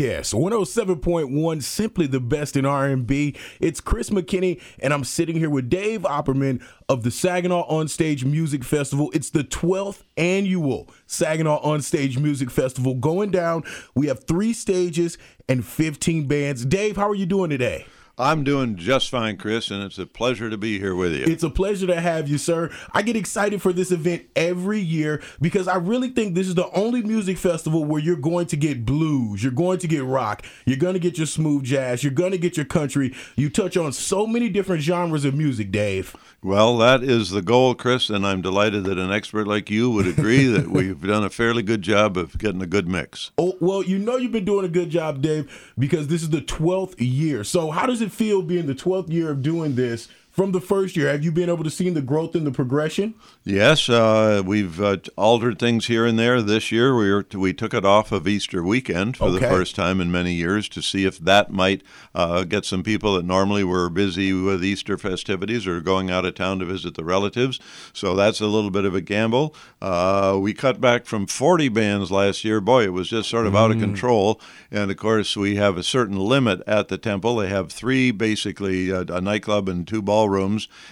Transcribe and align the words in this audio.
Yes, 0.00 0.32
107.1, 0.32 1.62
simply 1.62 2.06
the 2.06 2.20
best 2.20 2.56
in 2.56 2.64
R&B. 2.64 3.36
It's 3.60 3.82
Chris 3.82 4.08
McKinney, 4.08 4.58
and 4.78 4.94
I'm 4.94 5.04
sitting 5.04 5.36
here 5.36 5.50
with 5.50 5.68
Dave 5.68 6.04
Opperman 6.04 6.62
of 6.88 7.02
the 7.02 7.10
Saginaw 7.10 7.66
On 7.68 7.86
Stage 7.86 8.24
Music 8.24 8.64
Festival. 8.64 9.10
It's 9.12 9.28
the 9.28 9.44
12th 9.44 10.04
annual 10.16 10.88
Saginaw 11.06 11.58
On 11.58 11.82
Stage 11.82 12.16
Music 12.16 12.50
Festival 12.50 12.94
going 12.94 13.30
down. 13.30 13.62
We 13.94 14.06
have 14.06 14.24
three 14.24 14.54
stages 14.54 15.18
and 15.50 15.66
15 15.66 16.26
bands. 16.26 16.64
Dave, 16.64 16.96
how 16.96 17.10
are 17.10 17.14
you 17.14 17.26
doing 17.26 17.50
today? 17.50 17.84
I'm 18.20 18.44
doing 18.44 18.76
just 18.76 19.08
fine, 19.08 19.38
Chris, 19.38 19.70
and 19.70 19.82
it's 19.82 19.98
a 19.98 20.04
pleasure 20.04 20.50
to 20.50 20.58
be 20.58 20.78
here 20.78 20.94
with 20.94 21.14
you. 21.14 21.24
It's 21.24 21.42
a 21.42 21.48
pleasure 21.48 21.86
to 21.86 21.98
have 21.98 22.28
you, 22.28 22.36
sir. 22.36 22.70
I 22.92 23.00
get 23.00 23.16
excited 23.16 23.62
for 23.62 23.72
this 23.72 23.90
event 23.90 24.26
every 24.36 24.78
year 24.78 25.22
because 25.40 25.66
I 25.66 25.76
really 25.76 26.10
think 26.10 26.34
this 26.34 26.46
is 26.46 26.54
the 26.54 26.70
only 26.72 27.02
music 27.02 27.38
festival 27.38 27.82
where 27.82 28.00
you're 28.00 28.16
going 28.16 28.46
to 28.48 28.56
get 28.58 28.84
blues, 28.84 29.42
you're 29.42 29.52
going 29.52 29.78
to 29.78 29.88
get 29.88 30.04
rock, 30.04 30.44
you're 30.66 30.76
going 30.76 30.92
to 30.92 31.00
get 31.00 31.16
your 31.16 31.26
smooth 31.26 31.64
jazz, 31.64 32.04
you're 32.04 32.12
going 32.12 32.32
to 32.32 32.38
get 32.38 32.58
your 32.58 32.66
country. 32.66 33.14
You 33.36 33.48
touch 33.48 33.78
on 33.78 33.90
so 33.92 34.26
many 34.26 34.50
different 34.50 34.82
genres 34.82 35.24
of 35.24 35.34
music, 35.34 35.72
Dave. 35.72 36.14
Well, 36.42 36.78
that 36.78 37.02
is 37.02 37.30
the 37.30 37.42
goal, 37.42 37.74
Chris, 37.74 38.08
and 38.08 38.26
I'm 38.26 38.42
delighted 38.42 38.84
that 38.84 38.98
an 38.98 39.12
expert 39.12 39.46
like 39.46 39.70
you 39.70 39.90
would 39.90 40.06
agree 40.06 40.44
that 40.46 40.68
we've 40.70 41.00
done 41.00 41.24
a 41.24 41.30
fairly 41.30 41.62
good 41.62 41.82
job 41.82 42.16
of 42.16 42.36
getting 42.38 42.62
a 42.62 42.66
good 42.66 42.88
mix. 42.88 43.30
Oh, 43.38 43.56
well, 43.60 43.82
you 43.82 43.98
know 43.98 44.16
you've 44.16 44.32
been 44.32 44.44
doing 44.44 44.64
a 44.64 44.70
good 44.70 44.90
job, 44.90 45.22
Dave, 45.22 45.72
because 45.78 46.08
this 46.08 46.22
is 46.22 46.30
the 46.30 46.40
12th 46.40 46.94
year. 46.98 47.44
So, 47.44 47.70
how 47.70 47.86
does 47.86 48.00
it 48.00 48.09
feel 48.10 48.42
being 48.42 48.66
the 48.66 48.74
12th 48.74 49.10
year 49.10 49.30
of 49.30 49.42
doing 49.42 49.74
this 49.74 50.08
from 50.40 50.52
the 50.52 50.60
first 50.60 50.96
year? 50.96 51.08
Have 51.10 51.22
you 51.22 51.30
been 51.30 51.50
able 51.50 51.64
to 51.64 51.70
see 51.70 51.90
the 51.90 52.00
growth 52.00 52.34
and 52.34 52.46
the 52.46 52.50
progression? 52.50 53.12
Yes, 53.44 53.90
uh, 53.90 54.42
we've 54.42 54.80
uh, 54.80 54.96
altered 55.14 55.58
things 55.58 55.86
here 55.86 56.06
and 56.06 56.18
there. 56.18 56.40
This 56.40 56.72
year, 56.72 56.96
we 56.96 57.12
were, 57.12 57.26
we 57.34 57.52
took 57.52 57.74
it 57.74 57.84
off 57.84 58.10
of 58.10 58.26
Easter 58.26 58.62
weekend 58.62 59.18
for 59.18 59.24
Okay. 59.24 59.38
the 59.40 59.46
first 59.46 59.76
time 59.76 60.00
in 60.00 60.10
many 60.10 60.32
years 60.32 60.66
to 60.70 60.80
see 60.80 61.04
if 61.04 61.18
that 61.18 61.50
might 61.52 61.82
uh, 62.14 62.44
get 62.44 62.64
some 62.64 62.82
people 62.82 63.16
that 63.16 63.24
normally 63.26 63.62
were 63.64 63.90
busy 63.90 64.32
with 64.32 64.64
Easter 64.64 64.96
festivities 64.96 65.66
or 65.66 65.82
going 65.82 66.10
out 66.10 66.24
of 66.24 66.36
town 66.36 66.58
to 66.60 66.64
visit 66.64 66.94
the 66.94 67.04
relatives. 67.04 67.60
So 67.92 68.16
that's 68.16 68.40
a 68.40 68.46
little 68.46 68.70
bit 68.70 68.86
of 68.86 68.94
a 68.94 69.02
gamble. 69.02 69.54
Uh, 69.82 70.38
we 70.40 70.54
cut 70.54 70.80
back 70.80 71.04
from 71.04 71.26
40 71.26 71.68
bands 71.68 72.10
last 72.10 72.44
year. 72.46 72.62
Boy, 72.62 72.84
it 72.84 72.94
was 72.94 73.10
just 73.10 73.28
sort 73.28 73.46
of 73.46 73.54
out 73.54 73.72
of 73.72 73.78
control. 73.78 74.40
And 74.70 74.90
of 74.90 74.96
course, 74.96 75.36
we 75.36 75.56
have 75.56 75.76
a 75.76 75.82
certain 75.82 76.16
limit 76.16 76.62
at 76.66 76.88
the 76.88 76.96
temple. 76.96 77.36
They 77.36 77.48
have 77.48 77.70
three, 77.70 78.10
basically, 78.10 78.90
uh, 78.90 79.04
a 79.10 79.20
nightclub 79.20 79.68
and 79.68 79.86
two 79.86 80.00
ballrooms. 80.00 80.29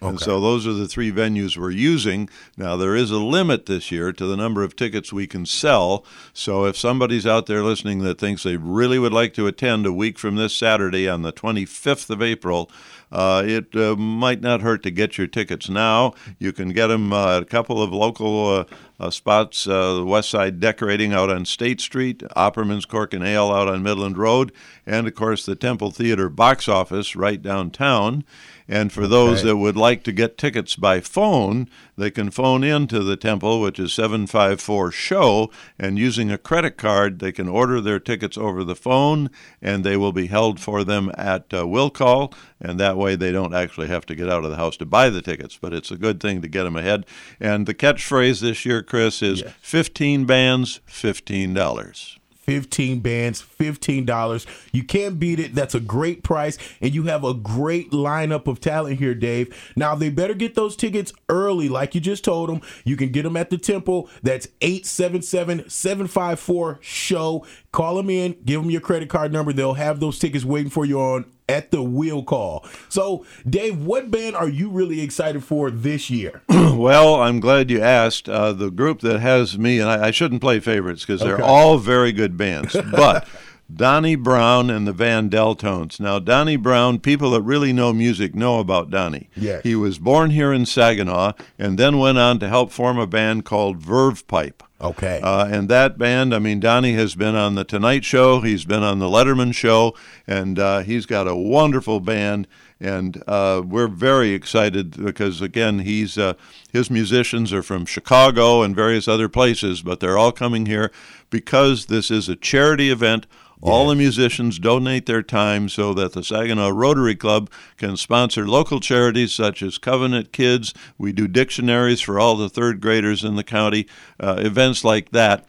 And 0.00 0.20
so 0.20 0.40
those 0.40 0.66
are 0.66 0.72
the 0.72 0.88
three 0.88 1.12
venues 1.12 1.56
we're 1.56 1.70
using. 1.70 2.28
Now, 2.56 2.76
there 2.76 2.96
is 2.96 3.10
a 3.10 3.18
limit 3.18 3.66
this 3.66 3.90
year 3.90 4.12
to 4.12 4.26
the 4.26 4.36
number 4.36 4.62
of 4.62 4.76
tickets 4.76 5.12
we 5.12 5.26
can 5.26 5.46
sell. 5.46 6.04
So 6.32 6.64
if 6.64 6.76
somebody's 6.76 7.26
out 7.26 7.46
there 7.46 7.62
listening 7.62 8.00
that 8.00 8.18
thinks 8.18 8.42
they 8.42 8.56
really 8.56 8.98
would 8.98 9.12
like 9.12 9.34
to 9.34 9.46
attend 9.46 9.86
a 9.86 9.92
week 9.92 10.18
from 10.18 10.36
this 10.36 10.54
Saturday 10.54 11.08
on 11.08 11.22
the 11.22 11.32
25th 11.32 12.10
of 12.10 12.22
April, 12.22 12.70
uh, 13.12 13.42
it 13.46 13.74
uh, 13.76 13.94
might 13.96 14.40
not 14.40 14.62
hurt 14.62 14.82
to 14.82 14.90
get 14.90 15.16
your 15.16 15.26
tickets 15.26 15.68
now. 15.68 16.12
You 16.38 16.52
can 16.52 16.70
get 16.70 16.88
them 16.88 17.12
uh, 17.12 17.36
at 17.36 17.42
a 17.42 17.46
couple 17.46 17.82
of 17.82 17.92
local 17.92 18.66
uh, 18.98 19.10
spots, 19.10 19.66
uh, 19.66 19.94
the 19.94 20.04
West 20.04 20.30
Side 20.30 20.58
Decorating 20.60 21.12
out 21.12 21.30
on 21.30 21.44
State 21.44 21.80
Street, 21.80 22.20
Opperman's 22.36 22.84
Cork 22.86 23.12
and 23.12 23.24
Ale 23.24 23.50
out 23.52 23.68
on 23.68 23.82
Midland 23.82 24.16
Road, 24.18 24.52
and 24.86 25.06
of 25.06 25.14
course 25.14 25.44
the 25.44 25.54
Temple 25.56 25.90
Theater 25.90 26.28
box 26.28 26.68
office 26.68 27.14
right 27.16 27.40
downtown. 27.42 28.24
And 28.68 28.92
for 28.92 29.06
those 29.06 29.40
Okay. 29.40 29.48
that 29.48 29.56
would 29.58 29.76
like 29.76 30.02
to 30.04 30.12
get 30.12 30.36
tickets 30.36 30.74
by 30.74 30.98
phone, 31.00 31.68
they 31.96 32.10
can 32.10 32.30
phone 32.32 32.64
in 32.64 32.88
to 32.88 33.00
the 33.04 33.16
Temple, 33.16 33.60
which 33.60 33.78
is 33.78 33.92
754 33.92 34.90
SHOW, 34.90 35.50
and 35.78 35.98
using 36.00 36.32
a 36.32 36.38
credit 36.38 36.76
card, 36.76 37.20
they 37.20 37.30
can 37.30 37.48
order 37.48 37.80
their 37.80 38.00
tickets 38.00 38.36
over 38.36 38.64
the 38.64 38.74
phone, 38.74 39.30
and 39.62 39.84
they 39.84 39.96
will 39.96 40.10
be 40.12 40.26
held 40.26 40.58
for 40.58 40.82
them 40.82 41.12
at 41.16 41.54
uh, 41.54 41.64
will 41.66 41.90
call, 41.90 42.34
and 42.60 42.80
that 42.80 42.96
way 42.96 43.16
they 43.16 43.32
don't 43.32 43.54
actually 43.54 43.88
have 43.88 44.06
to 44.06 44.14
get 44.14 44.30
out 44.30 44.44
of 44.44 44.50
the 44.50 44.56
house 44.56 44.76
to 44.78 44.86
buy 44.86 45.10
the 45.10 45.22
tickets, 45.22 45.58
but 45.60 45.72
it's 45.72 45.90
a 45.90 45.96
good 45.96 46.20
thing 46.20 46.42
to 46.42 46.48
get 46.48 46.64
them 46.64 46.76
ahead. 46.76 47.06
And 47.40 47.66
the 47.66 47.74
catchphrase 47.74 48.40
this 48.40 48.64
year, 48.64 48.82
Chris, 48.82 49.22
is 49.22 49.42
15 49.60 50.24
bands, 50.24 50.80
$15. 50.88 52.18
15 52.46 53.00
bands, 53.00 53.42
$15. 53.42 54.46
You 54.72 54.84
can't 54.84 55.18
beat 55.18 55.40
it. 55.40 55.54
That's 55.56 55.74
a 55.74 55.80
great 55.80 56.22
price. 56.22 56.56
And 56.80 56.94
you 56.94 57.02
have 57.04 57.24
a 57.24 57.34
great 57.34 57.90
lineup 57.90 58.46
of 58.46 58.60
talent 58.60 59.00
here, 59.00 59.16
Dave. 59.16 59.72
Now, 59.74 59.96
they 59.96 60.10
better 60.10 60.34
get 60.34 60.54
those 60.54 60.76
tickets 60.76 61.12
early, 61.28 61.68
like 61.68 61.96
you 61.96 62.00
just 62.00 62.22
told 62.22 62.48
them. 62.48 62.60
You 62.84 62.96
can 62.96 63.10
get 63.10 63.24
them 63.24 63.36
at 63.36 63.50
the 63.50 63.58
Temple. 63.58 64.08
That's 64.22 64.46
877 64.60 65.68
754 65.68 66.78
SHOW. 66.80 67.44
Call 67.72 67.96
them 67.96 68.10
in, 68.10 68.36
give 68.44 68.62
them 68.62 68.70
your 68.70 68.80
credit 68.80 69.10
card 69.10 69.32
number. 69.32 69.52
They'll 69.52 69.74
have 69.74 69.98
those 69.98 70.20
tickets 70.20 70.44
waiting 70.44 70.70
for 70.70 70.84
you 70.84 71.00
on 71.00 71.24
at 71.48 71.70
the 71.70 71.82
wheel 71.82 72.22
call. 72.24 72.64
So, 72.88 73.24
Dave, 73.48 73.78
what 73.84 74.10
band 74.10 74.34
are 74.36 74.48
you 74.48 74.68
really 74.68 75.00
excited 75.00 75.44
for 75.44 75.70
this 75.70 76.10
year? 76.10 76.42
Well, 76.76 77.14
I'm 77.14 77.40
glad 77.40 77.70
you 77.70 77.80
asked. 77.80 78.28
Uh, 78.28 78.52
the 78.52 78.70
group 78.70 79.00
that 79.00 79.20
has 79.20 79.56
me, 79.58 79.78
and 79.78 79.88
I, 79.88 80.08
I 80.08 80.10
shouldn't 80.10 80.42
play 80.42 80.60
favorites 80.60 81.06
because 81.06 81.20
they're 81.22 81.36
Okay. 81.36 81.42
all 81.42 81.78
very 81.78 82.12
good 82.12 82.36
bands, 82.36 82.76
but 82.90 83.26
Donnie 83.74 84.14
Brown 84.16 84.68
and 84.68 84.86
the 84.86 84.92
Van 84.92 85.30
Deltones. 85.30 85.98
Now, 85.98 86.18
Donnie 86.18 86.56
Brown, 86.56 86.98
people 87.00 87.30
that 87.30 87.40
really 87.40 87.72
know 87.72 87.94
music 87.94 88.34
know 88.34 88.58
about 88.60 88.90
Donnie. 88.90 89.30
Yes. 89.34 89.62
He 89.62 89.74
was 89.74 89.98
born 89.98 90.30
here 90.30 90.52
in 90.52 90.66
Saginaw 90.66 91.32
and 91.58 91.78
then 91.78 91.98
went 91.98 92.18
on 92.18 92.38
to 92.40 92.48
help 92.48 92.70
form 92.72 92.98
a 92.98 93.06
band 93.06 93.46
called 93.46 93.78
Verve 93.78 94.26
Pipe. 94.28 94.62
Okay. 94.80 95.20
Uh, 95.22 95.46
and 95.46 95.68
that 95.70 95.96
band, 95.96 96.34
I 96.34 96.38
mean, 96.38 96.60
Donnie 96.60 96.92
has 96.92 97.14
been 97.14 97.34
on 97.34 97.54
The 97.54 97.64
Tonight 97.64 98.04
Show, 98.04 98.42
he's 98.42 98.66
been 98.66 98.82
on 98.82 98.98
The 98.98 99.06
Letterman 99.06 99.54
Show, 99.54 99.94
and 100.26 100.58
uh, 100.58 100.80
he's 100.80 101.06
got 101.06 101.26
a 101.26 101.34
wonderful 101.34 102.00
band. 102.00 102.46
And 102.78 103.22
uh, 103.26 103.62
we're 103.64 103.88
very 103.88 104.32
excited 104.32 105.02
because, 105.02 105.40
again, 105.40 105.78
he's 105.78 106.18
uh, 106.18 106.34
his 106.70 106.90
musicians 106.90 107.50
are 107.54 107.62
from 107.62 107.86
Chicago 107.86 108.60
and 108.60 108.76
various 108.76 109.08
other 109.08 109.30
places, 109.30 109.80
but 109.80 110.00
they're 110.00 110.18
all 110.18 110.32
coming 110.32 110.66
here 110.66 110.92
because 111.30 111.86
this 111.86 112.10
is 112.10 112.28
a 112.28 112.36
charity 112.36 112.90
event. 112.90 113.26
All 113.62 113.88
the 113.88 113.94
musicians 113.94 114.58
donate 114.58 115.06
their 115.06 115.22
time 115.22 115.68
so 115.68 115.94
that 115.94 116.12
the 116.12 116.22
Saginaw 116.22 116.68
Rotary 116.68 117.16
Club 117.16 117.50
can 117.76 117.96
sponsor 117.96 118.46
local 118.46 118.80
charities 118.80 119.32
such 119.32 119.62
as 119.62 119.78
Covenant 119.78 120.32
Kids. 120.32 120.74
We 120.98 121.12
do 121.12 121.26
dictionaries 121.26 122.00
for 122.00 122.20
all 122.20 122.36
the 122.36 122.50
third 122.50 122.80
graders 122.80 123.24
in 123.24 123.36
the 123.36 123.44
county, 123.44 123.86
uh, 124.20 124.36
events 124.38 124.84
like 124.84 125.10
that, 125.10 125.46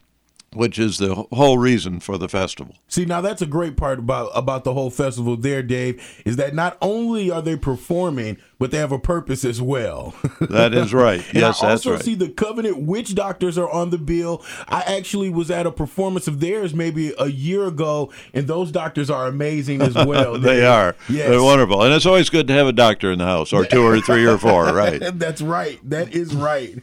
which 0.54 0.78
is 0.78 0.98
the 0.98 1.14
whole 1.14 1.58
reason 1.58 2.00
for 2.00 2.16
the 2.16 2.28
festival. 2.28 2.74
See, 2.88 3.04
now 3.04 3.20
that's 3.20 3.42
a 3.42 3.46
great 3.46 3.76
part 3.76 3.98
about 3.98 4.30
about 4.34 4.64
the 4.64 4.72
whole 4.72 4.90
festival 4.90 5.36
there, 5.36 5.62
Dave, 5.62 6.22
is 6.24 6.36
that 6.36 6.54
not 6.54 6.78
only 6.80 7.30
are 7.30 7.42
they 7.42 7.56
performing, 7.56 8.38
but 8.58 8.70
they 8.70 8.78
have 8.78 8.92
a 8.92 8.98
purpose 8.98 9.44
as 9.44 9.60
well. 9.62 10.14
That 10.48 10.72
is 10.72 10.94
right. 10.94 11.20
Yes, 11.34 11.62
I 11.62 11.68
that's 11.68 11.86
also 11.86 11.92
right. 11.92 12.02
see 12.02 12.14
the 12.14 12.28
Covenant 12.28 12.78
Witch 12.78 13.14
Doctors 13.14 13.58
are 13.58 13.68
on 13.68 13.90
the 13.90 13.98
bill. 13.98 14.42
I 14.68 14.80
actually 14.82 15.28
was 15.28 15.50
at 15.50 15.66
a 15.66 15.72
performance 15.72 16.26
of 16.26 16.40
theirs 16.40 16.72
maybe 16.72 17.12
a 17.18 17.26
year 17.26 17.66
ago, 17.66 18.10
and 18.32 18.46
those 18.46 18.72
doctors 18.72 19.10
are 19.10 19.26
amazing 19.26 19.82
as 19.82 19.94
well. 20.06 20.38
they 20.38 20.64
are. 20.64 20.96
Yes. 21.08 21.28
They're 21.28 21.42
wonderful. 21.42 21.82
And 21.82 21.92
it's 21.92 22.06
always 22.06 22.30
good 22.30 22.46
to 22.48 22.54
have 22.54 22.66
a 22.66 22.72
doctor 22.72 23.12
in 23.12 23.18
the 23.18 23.26
house, 23.26 23.52
or 23.52 23.64
two 23.66 23.84
or 23.84 24.00
three 24.00 24.24
or 24.24 24.38
four, 24.38 24.72
right? 24.72 25.00
That's 25.18 25.42
right. 25.42 25.78
That 25.88 26.14
is 26.14 26.34
right. 26.34 26.82